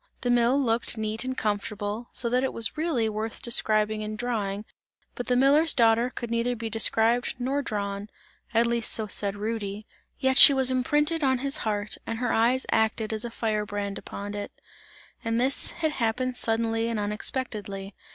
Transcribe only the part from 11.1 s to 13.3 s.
in his heart, and her eyes acted as a